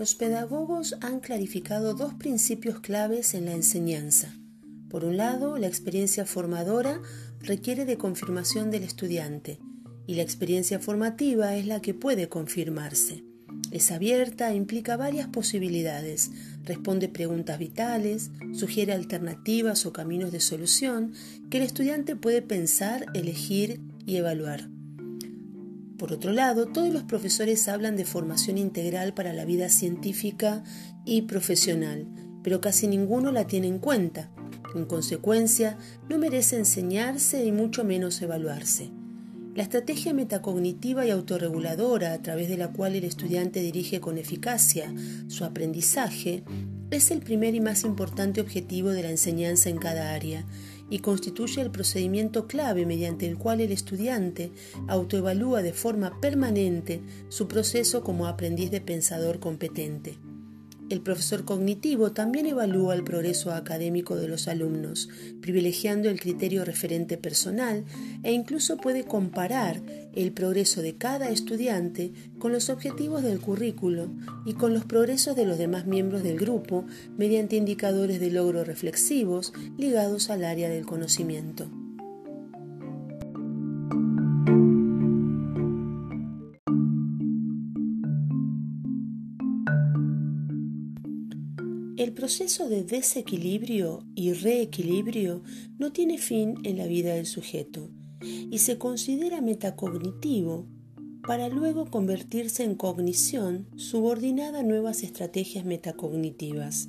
[0.00, 4.34] Los pedagogos han clarificado dos principios claves en la enseñanza.
[4.88, 7.02] Por un lado, la experiencia formadora
[7.40, 9.60] requiere de confirmación del estudiante
[10.06, 13.29] y la experiencia formativa es la que puede confirmarse.
[13.70, 16.32] Es abierta e implica varias posibilidades,
[16.64, 21.12] responde preguntas vitales, sugiere alternativas o caminos de solución
[21.50, 24.68] que el estudiante puede pensar, elegir y evaluar.
[25.98, 30.64] Por otro lado, todos los profesores hablan de formación integral para la vida científica
[31.04, 32.08] y profesional,
[32.42, 34.30] pero casi ninguno la tiene en cuenta.
[34.74, 35.76] En consecuencia,
[36.08, 38.90] no merece enseñarse y mucho menos evaluarse.
[39.60, 44.90] La estrategia metacognitiva y autorreguladora a través de la cual el estudiante dirige con eficacia
[45.28, 46.44] su aprendizaje
[46.90, 50.46] es el primer y más importante objetivo de la enseñanza en cada área
[50.88, 54.50] y constituye el procedimiento clave mediante el cual el estudiante
[54.88, 60.16] autoevalúa de forma permanente su proceso como aprendiz de pensador competente.
[60.90, 65.08] El profesor cognitivo también evalúa el progreso académico de los alumnos,
[65.40, 67.84] privilegiando el criterio referente personal
[68.24, 69.80] e incluso puede comparar
[70.16, 74.10] el progreso de cada estudiante con los objetivos del currículo
[74.44, 76.84] y con los progresos de los demás miembros del grupo
[77.16, 81.70] mediante indicadores de logro reflexivos ligados al área del conocimiento.
[92.00, 95.42] El proceso de desequilibrio y reequilibrio
[95.78, 97.90] no tiene fin en la vida del sujeto
[98.22, 100.66] y se considera metacognitivo
[101.26, 106.88] para luego convertirse en cognición subordinada a nuevas estrategias metacognitivas.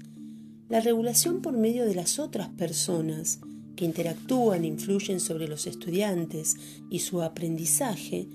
[0.69, 3.41] La regulación por medio de las otras personas
[3.75, 6.55] que interactúan e influyen sobre los estudiantes
[6.89, 8.29] y su aprendizaje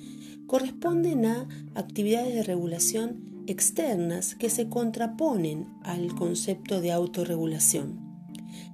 [0.46, 8.00] corresponden a actividades de regulación externas que se contraponen al concepto de autorregulación.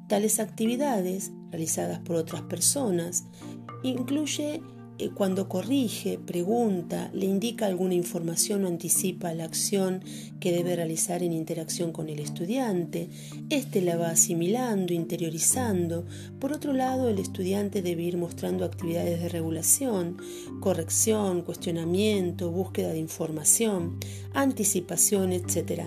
[0.09, 3.25] Tales actividades, realizadas por otras personas,
[3.83, 4.63] incluye
[5.11, 10.03] cuando corrige, pregunta, le indica alguna información o anticipa la acción
[10.41, 13.09] que debe realizar en interacción con el estudiante,
[13.51, 16.05] éste la va asimilando, interiorizando.
[16.39, 20.19] Por otro lado, el estudiante debe ir mostrando actividades de regulación,
[20.61, 23.99] corrección, cuestionamiento, búsqueda de información,
[24.35, 25.85] anticipación, etc.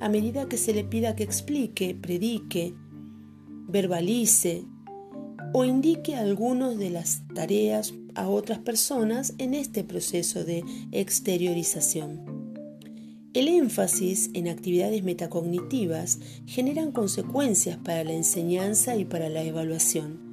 [0.00, 2.74] A medida que se le pida que explique, predique,
[3.68, 4.64] verbalice,
[5.52, 12.36] o indique algunas de las tareas a otras personas en este proceso de exteriorización.
[13.34, 20.24] El énfasis en actividades metacognitivas generan consecuencias para la enseñanza y para la evaluación.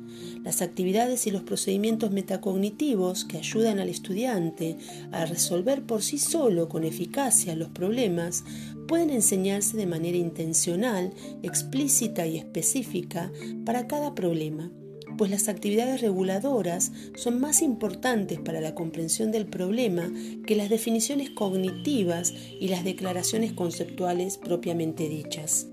[0.46, 4.78] Las actividades y los procedimientos metacognitivos que ayudan al estudiante
[5.12, 8.46] a resolver por sí solo con eficacia los problemas
[8.88, 13.32] pueden enseñarse de manera intencional, explícita y específica
[13.66, 14.72] para cada problema
[15.18, 20.12] pues las actividades reguladoras son más importantes para la comprensión del problema
[20.46, 25.68] que las definiciones cognitivas y las declaraciones conceptuales propiamente dichas.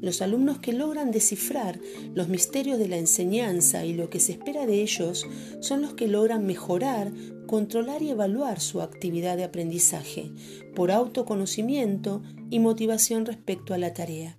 [0.00, 1.80] Los alumnos que logran descifrar
[2.14, 5.26] los misterios de la enseñanza y lo que se espera de ellos
[5.60, 7.12] son los que logran mejorar,
[7.48, 10.30] controlar y evaluar su actividad de aprendizaje
[10.76, 14.38] por autoconocimiento y motivación respecto a la tarea.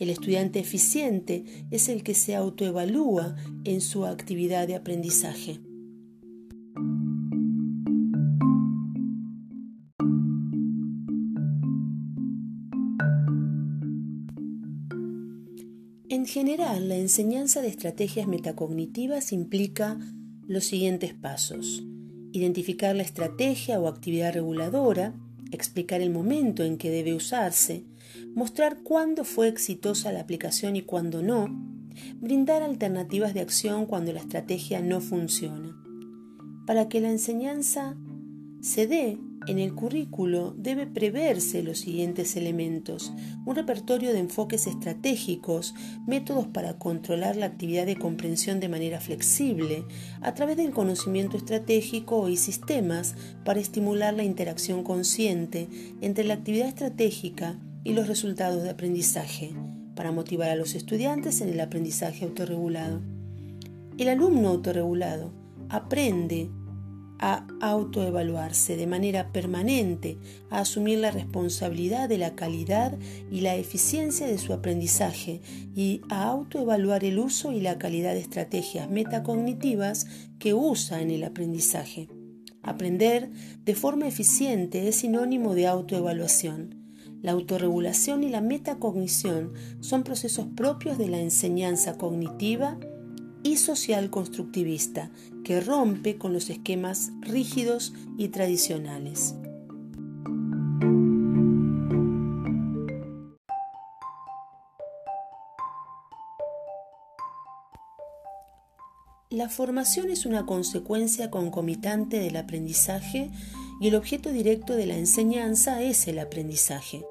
[0.00, 5.60] El estudiante eficiente es el que se autoevalúa en su actividad de aprendizaje.
[16.08, 19.98] En general, la enseñanza de estrategias metacognitivas implica
[20.46, 21.84] los siguientes pasos.
[22.32, 25.14] Identificar la estrategia o actividad reguladora,
[25.52, 27.84] explicar el momento en que debe usarse,
[28.34, 31.48] mostrar cuándo fue exitosa la aplicación y cuándo no,
[32.16, 35.76] brindar alternativas de acción cuando la estrategia no funciona.
[36.66, 37.96] Para que la enseñanza
[38.60, 43.12] se dé en el currículo debe preverse los siguientes elementos,
[43.46, 45.74] un repertorio de enfoques estratégicos,
[46.06, 49.84] métodos para controlar la actividad de comprensión de manera flexible,
[50.20, 53.14] a través del conocimiento estratégico y sistemas
[53.44, 55.68] para estimular la interacción consciente
[56.02, 59.54] entre la actividad estratégica y los resultados de aprendizaje,
[59.94, 63.00] para motivar a los estudiantes en el aprendizaje autorregulado.
[63.96, 65.32] El alumno autorregulado
[65.70, 66.50] aprende
[67.20, 70.16] a autoevaluarse de manera permanente,
[70.48, 72.98] a asumir la responsabilidad de la calidad
[73.30, 75.42] y la eficiencia de su aprendizaje
[75.76, 80.06] y a autoevaluar el uso y la calidad de estrategias metacognitivas
[80.38, 82.08] que usa en el aprendizaje.
[82.62, 83.30] Aprender
[83.64, 86.76] de forma eficiente es sinónimo de autoevaluación.
[87.20, 92.78] La autorregulación y la metacognición son procesos propios de la enseñanza cognitiva
[93.42, 95.10] y social constructivista
[95.44, 99.34] que rompe con los esquemas rígidos y tradicionales.
[109.30, 113.30] La formación es una consecuencia concomitante del aprendizaje
[113.80, 117.06] y el objeto directo de la enseñanza es el aprendizaje.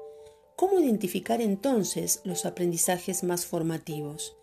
[0.54, 4.36] ¿Cómo identificar entonces los aprendizajes más formativos?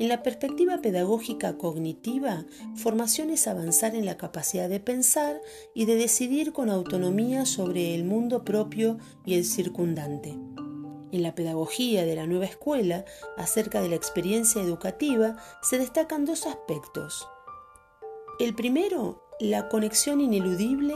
[0.00, 5.42] En la perspectiva pedagógica cognitiva, formación es avanzar en la capacidad de pensar
[5.74, 10.30] y de decidir con autonomía sobre el mundo propio y el circundante.
[11.12, 13.04] En la pedagogía de la nueva escuela,
[13.36, 17.28] acerca de la experiencia educativa, se destacan dos aspectos.
[18.38, 20.94] El primero, la conexión ineludible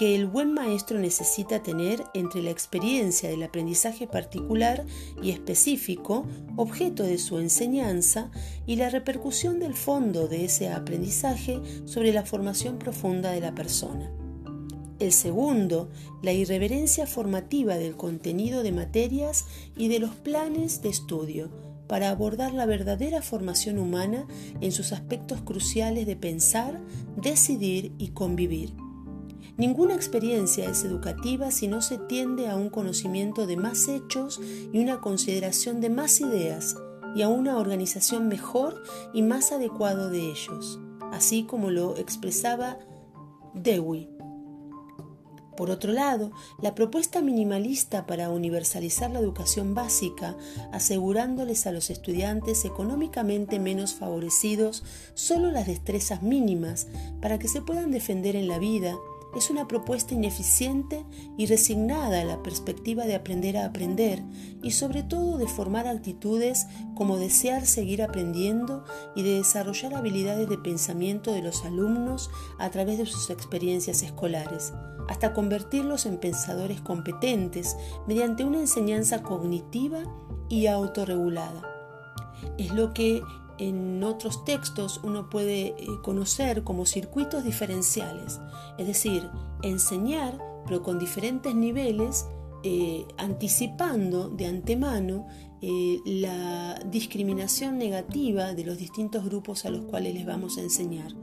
[0.00, 4.86] que el buen maestro necesita tener entre la experiencia del aprendizaje particular
[5.22, 6.24] y específico,
[6.56, 8.30] objeto de su enseñanza,
[8.66, 14.10] y la repercusión del fondo de ese aprendizaje sobre la formación profunda de la persona.
[15.00, 15.90] El segundo,
[16.22, 19.44] la irreverencia formativa del contenido de materias
[19.76, 21.50] y de los planes de estudio,
[21.88, 24.26] para abordar la verdadera formación humana
[24.62, 26.80] en sus aspectos cruciales de pensar,
[27.18, 28.72] decidir y convivir.
[29.56, 34.40] Ninguna experiencia es educativa si no se tiende a un conocimiento de más hechos
[34.72, 36.76] y una consideración de más ideas
[37.14, 38.82] y a una organización mejor
[39.12, 40.78] y más adecuado de ellos,
[41.12, 42.78] así como lo expresaba
[43.54, 44.08] Dewey.
[45.60, 46.32] Por otro lado,
[46.62, 50.34] la propuesta minimalista para universalizar la educación básica,
[50.72, 56.86] asegurándoles a los estudiantes económicamente menos favorecidos solo las destrezas mínimas
[57.20, 58.96] para que se puedan defender en la vida,
[59.34, 61.04] es una propuesta ineficiente
[61.36, 64.22] y resignada a la perspectiva de aprender a aprender
[64.62, 68.84] y sobre todo de formar actitudes como desear seguir aprendiendo
[69.14, 74.72] y de desarrollar habilidades de pensamiento de los alumnos a través de sus experiencias escolares,
[75.08, 80.00] hasta convertirlos en pensadores competentes mediante una enseñanza cognitiva
[80.48, 81.62] y autorregulada.
[82.58, 83.22] Es lo que
[83.60, 88.40] en otros textos uno puede eh, conocer como circuitos diferenciales,
[88.78, 89.28] es decir,
[89.62, 92.26] enseñar pero con diferentes niveles,
[92.62, 95.26] eh, anticipando de antemano
[95.62, 101.14] eh, la discriminación negativa de los distintos grupos a los cuales les vamos a enseñar.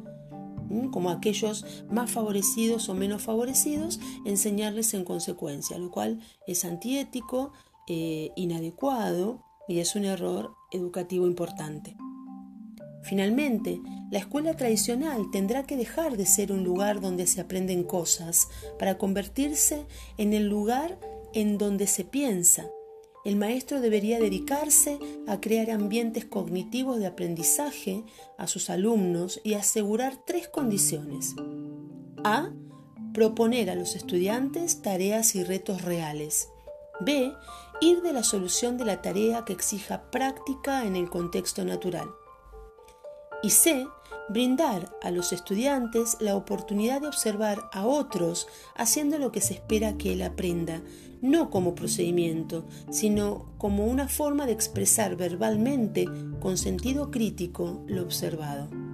[0.91, 7.53] como aquellos más favorecidos o menos favorecidos, enseñarles en consecuencia, lo cual es antiético,
[7.87, 11.95] inadecuado y es un error educativo importante.
[13.07, 13.79] Finalmente,
[14.11, 18.97] la escuela tradicional tendrá que dejar de ser un lugar donde se aprenden cosas para
[18.97, 19.85] convertirse
[20.17, 20.99] en el lugar
[21.33, 22.69] en donde se piensa.
[23.23, 28.03] El maestro debería dedicarse a crear ambientes cognitivos de aprendizaje
[28.37, 31.33] a sus alumnos y asegurar tres condiciones.
[32.25, 32.49] A.
[33.13, 36.49] Proponer a los estudiantes tareas y retos reales.
[36.99, 37.31] B.
[37.79, 42.09] Ir de la solución de la tarea que exija práctica en el contexto natural
[43.43, 43.87] y C.
[44.29, 49.97] Brindar a los estudiantes la oportunidad de observar a otros haciendo lo que se espera
[49.97, 50.81] que él aprenda,
[51.21, 56.09] no como procedimiento, sino como una forma de expresar verbalmente,
[56.41, 58.86] con sentido crítico, lo observado.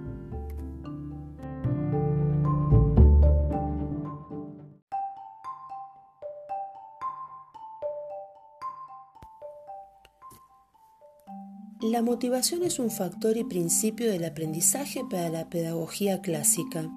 [11.84, 16.90] La motivación es un factor y principio del aprendizaje para la pedagogía clásica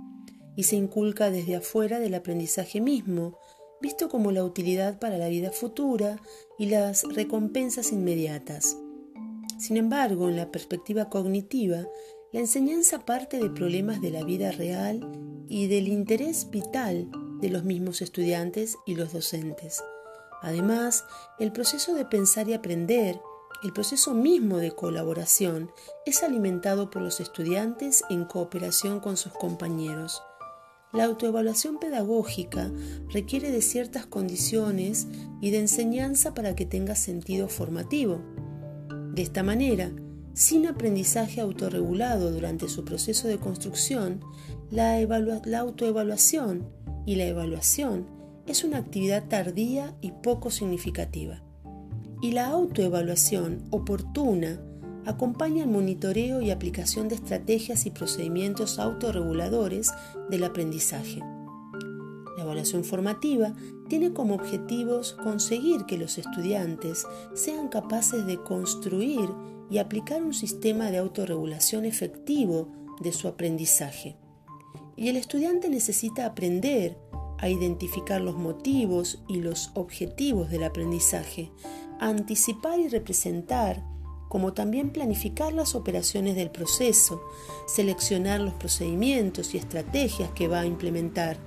[0.56, 3.38] y se inculca desde afuera del aprendizaje mismo,
[3.82, 6.22] visto como la utilidad para la vida futura
[6.58, 8.77] y las recompensas inmediatas.
[9.60, 11.86] Sin embargo, en la perspectiva cognitiva,
[12.32, 15.01] la enseñanza parte de problemas de la vida real
[15.50, 19.84] y del interés vital de los mismos estudiantes y los docentes.
[20.41, 21.03] Además,
[21.39, 23.20] el proceso de pensar y aprender
[23.63, 25.71] el proceso mismo de colaboración
[26.05, 30.21] es alimentado por los estudiantes en cooperación con sus compañeros.
[30.93, 32.71] La autoevaluación pedagógica
[33.09, 35.07] requiere de ciertas condiciones
[35.41, 38.21] y de enseñanza para que tenga sentido formativo.
[39.13, 39.91] De esta manera,
[40.33, 44.21] sin aprendizaje autorregulado durante su proceso de construcción,
[44.69, 44.99] La,
[45.45, 46.69] la autoevaluación
[47.05, 48.05] y la evaluación
[48.45, 51.47] es una actividad tardía y poco significativa.
[52.21, 54.59] Y la autoevaluación oportuna
[55.05, 59.91] acompaña el monitoreo y aplicación de estrategias y procedimientos autorreguladores
[60.29, 61.21] del aprendizaje.
[62.38, 63.53] La evaluación formativa
[63.88, 69.29] tiene como objetivos conseguir que los estudiantes sean capaces de construir
[69.69, 72.67] y aplicar un sistema de autorregulación efectivo
[73.00, 74.17] de su aprendizaje.
[74.95, 76.97] Y el estudiante necesita aprender
[77.39, 81.51] a identificar los motivos y los objetivos del aprendizaje,
[82.00, 83.84] anticipar y representar,
[84.30, 87.22] como también planificar las operaciones del proceso,
[87.68, 91.38] seleccionar los procedimientos y estrategias que va a implementar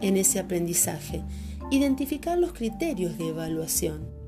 [0.00, 1.22] en ese aprendizaje,
[1.70, 4.20] identificar los criterios de evaluación.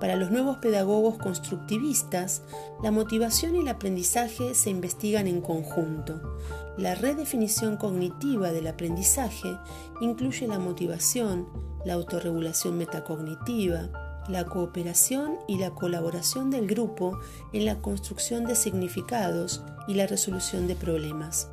[0.00, 2.42] Para los nuevos pedagogos constructivistas,
[2.82, 6.38] la motivación y el aprendizaje se investigan en conjunto.
[6.76, 9.56] La redefinición cognitiva del aprendizaje
[10.02, 11.48] incluye la motivación,
[11.86, 17.18] la autorregulación metacognitiva, la cooperación y la colaboración del grupo
[17.52, 21.48] en la construcción de significados y la resolución de problemas.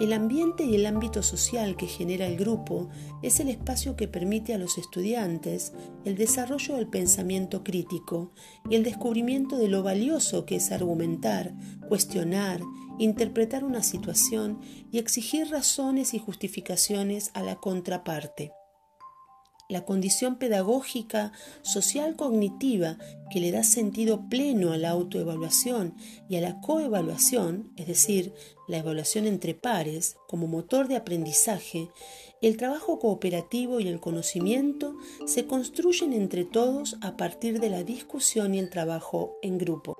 [0.00, 2.88] El ambiente y el ámbito social que genera el grupo
[3.20, 5.72] es el espacio que permite a los estudiantes
[6.04, 8.32] el desarrollo del pensamiento crítico
[8.70, 11.52] y el descubrimiento de lo valioso que es argumentar,
[11.88, 12.60] cuestionar,
[13.00, 14.60] interpretar una situación
[14.92, 18.52] y exigir razones y justificaciones a la contraparte
[19.68, 21.32] la condición pedagógica
[21.62, 22.96] social cognitiva
[23.30, 25.94] que le da sentido pleno a la autoevaluación
[26.28, 28.32] y a la coevaluación, es decir,
[28.66, 31.90] la evaluación entre pares como motor de aprendizaje,
[32.40, 34.96] el trabajo cooperativo y el conocimiento
[35.26, 39.96] se construyen entre todos a partir de la discusión y el trabajo en grupo.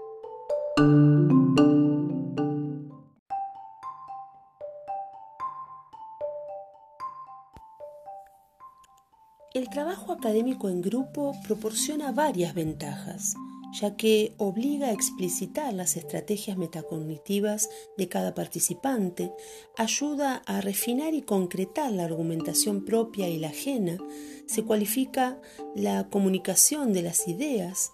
[9.68, 13.34] El trabajo académico en grupo proporciona varias ventajas,
[13.78, 19.30] ya que obliga a explicitar las estrategias metacognitivas de cada participante,
[19.76, 23.98] ayuda a refinar y concretar la argumentación propia y la ajena,
[24.46, 25.38] se cualifica
[25.74, 27.92] la comunicación de las ideas,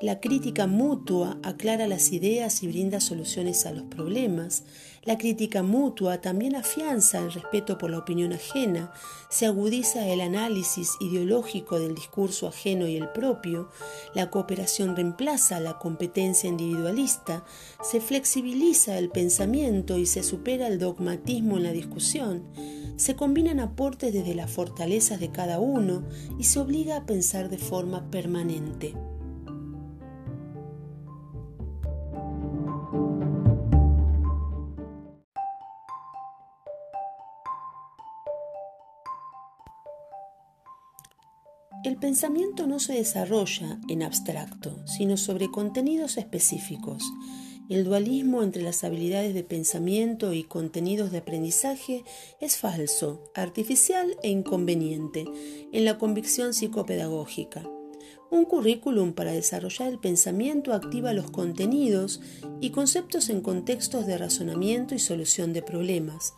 [0.00, 4.62] la crítica mutua aclara las ideas y brinda soluciones a los problemas.
[5.02, 8.92] La crítica mutua también afianza el respeto por la opinión ajena,
[9.28, 13.70] se agudiza el análisis ideológico del discurso ajeno y el propio,
[14.14, 17.44] la cooperación reemplaza la competencia individualista,
[17.82, 22.44] se flexibiliza el pensamiento y se supera el dogmatismo en la discusión,
[22.94, 26.04] se combinan aportes desde las fortalezas de cada uno
[26.38, 28.94] y se obliga a pensar de forma permanente.
[41.84, 47.04] El pensamiento no se desarrolla en abstracto, sino sobre contenidos específicos.
[47.68, 52.02] El dualismo entre las habilidades de pensamiento y contenidos de aprendizaje
[52.40, 55.24] es falso, artificial e inconveniente
[55.72, 57.62] en la convicción psicopedagógica.
[58.30, 62.20] Un currículum para desarrollar el pensamiento activa los contenidos
[62.60, 66.34] y conceptos en contextos de razonamiento y solución de problemas.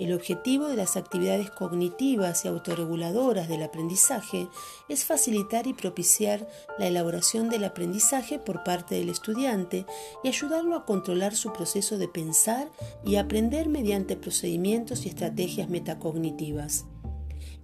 [0.00, 4.48] El objetivo de las actividades cognitivas y autorreguladoras del aprendizaje
[4.88, 9.84] es facilitar y propiciar la elaboración del aprendizaje por parte del estudiante
[10.24, 12.70] y ayudarlo a controlar su proceso de pensar
[13.04, 16.86] y aprender mediante procedimientos y estrategias metacognitivas.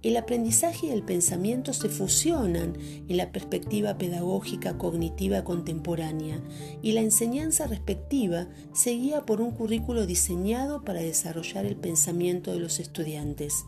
[0.07, 2.77] El aprendizaje y el pensamiento se fusionan
[3.09, 6.41] en la perspectiva pedagógica cognitiva contemporánea
[6.81, 12.61] y la enseñanza respectiva se guía por un currículo diseñado para desarrollar el pensamiento de
[12.61, 13.65] los estudiantes.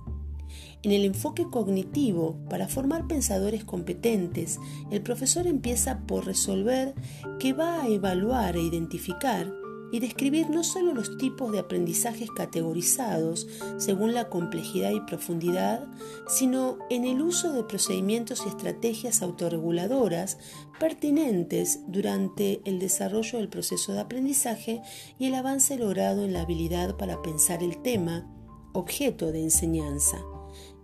[0.81, 4.59] En el enfoque cognitivo, para formar pensadores competentes,
[4.91, 6.95] el profesor empieza por resolver
[7.41, 9.51] qué va a evaluar e identificar
[9.91, 15.87] y describir no solo los tipos de aprendizajes categorizados según la complejidad y profundidad,
[16.27, 20.37] sino en el uso de procedimientos y estrategias autorreguladoras
[20.79, 24.81] pertinentes durante el desarrollo del proceso de aprendizaje
[25.17, 28.27] y el avance logrado en la habilidad para pensar el tema,
[28.73, 30.17] objeto de enseñanza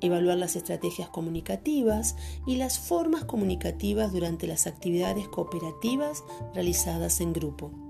[0.01, 7.84] evaluar las estrategias comunicativas y las formas comunicativas durante las actividades cooperativas realizadas en grupo.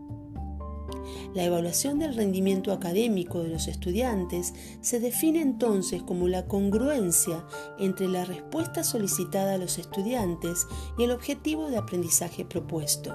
[1.33, 7.45] La evaluación del rendimiento académico de los estudiantes se define entonces como la congruencia
[7.79, 10.67] entre la respuesta solicitada a los estudiantes
[10.97, 13.13] y el objetivo de aprendizaje propuesto.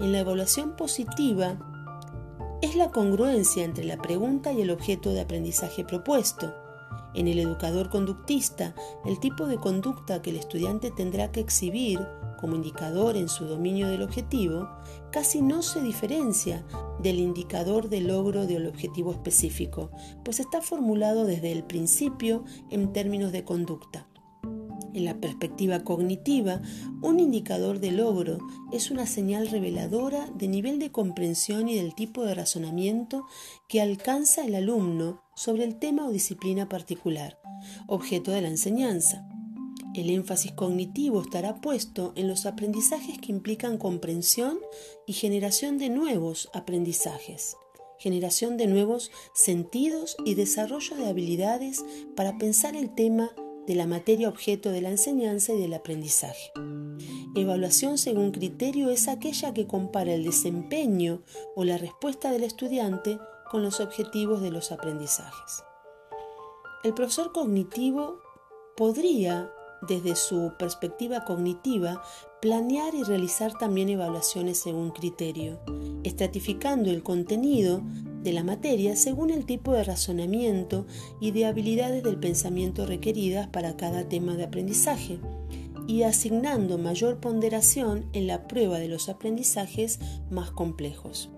[0.00, 1.58] En la evaluación positiva,
[2.62, 6.54] es la congruencia entre la pregunta y el objeto de aprendizaje propuesto.
[7.14, 12.00] En el educador conductista, el tipo de conducta que el estudiante tendrá que exhibir
[12.36, 14.68] como indicador en su dominio del objetivo
[15.10, 16.64] casi no se diferencia
[17.02, 19.90] del indicador de logro del objetivo específico,
[20.24, 24.08] pues está formulado desde el principio en términos de conducta.
[24.96, 26.62] En la perspectiva cognitiva,
[27.02, 28.38] un indicador de logro
[28.72, 33.26] es una señal reveladora de nivel de comprensión y del tipo de razonamiento
[33.68, 37.38] que alcanza el alumno sobre el tema o disciplina particular,
[37.86, 39.28] objeto de la enseñanza.
[39.96, 44.58] El énfasis cognitivo estará puesto en los aprendizajes que implican comprensión
[45.06, 47.56] y generación de nuevos aprendizajes,
[47.98, 51.82] generación de nuevos sentidos y desarrollo de habilidades
[52.14, 53.30] para pensar el tema
[53.66, 56.52] de la materia objeto de la enseñanza y del aprendizaje.
[57.34, 61.22] Evaluación según criterio es aquella que compara el desempeño
[61.54, 63.18] o la respuesta del estudiante
[63.50, 65.64] con los objetivos de los aprendizajes.
[66.84, 68.20] El profesor cognitivo
[68.76, 69.50] podría,
[69.88, 72.02] desde su perspectiva cognitiva,
[72.40, 75.60] planear y realizar también evaluaciones según criterio,
[76.04, 77.82] estratificando el contenido
[78.22, 80.86] de la materia según el tipo de razonamiento
[81.20, 85.20] y de habilidades del pensamiento requeridas para cada tema de aprendizaje
[85.86, 90.00] y asignando mayor ponderación en la prueba de los aprendizajes
[90.30, 91.30] más complejos.